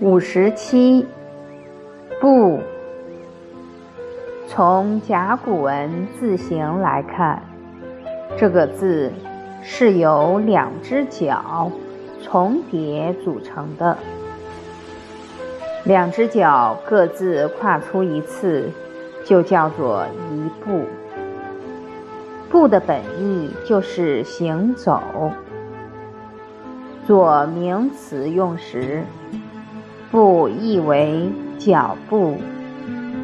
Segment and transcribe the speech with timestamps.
[0.00, 1.06] 五十七，
[2.22, 2.58] 步。
[4.48, 7.42] 从甲骨文字形来看，
[8.38, 9.12] 这个字
[9.62, 11.70] 是由两只脚
[12.22, 13.94] 重叠组成的。
[15.84, 18.70] 两只脚各自跨出一次，
[19.22, 20.86] 就叫做一步。
[22.48, 25.30] 步的本意就是行走。
[27.06, 29.04] 做名词用时。
[30.10, 32.36] 步意为脚步、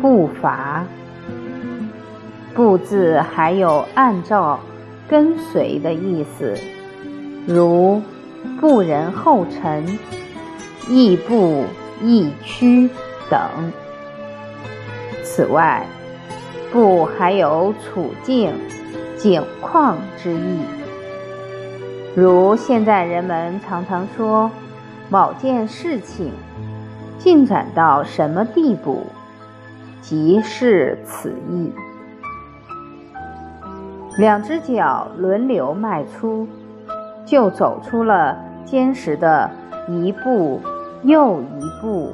[0.01, 0.85] 步伐。
[2.55, 4.61] 步字还有按照、
[5.09, 6.55] 跟随的意思，
[7.47, 8.01] 如
[8.61, 9.99] 步人后尘、
[10.89, 11.65] 亦步
[12.03, 12.89] 亦趋
[13.29, 13.41] 等。
[15.23, 15.85] 此外，
[16.73, 18.55] 步还有处境、
[19.19, 20.61] 景况之意，
[22.15, 24.51] 如现在人们常常说
[25.11, 26.33] 某件事情。
[27.19, 29.03] 进展到什么地步，
[30.01, 31.73] 即是此意。
[34.19, 36.49] 两只脚轮流迈出，
[37.27, 39.51] 就走出了坚实的
[39.89, 40.61] 一步
[41.03, 42.13] 又一步。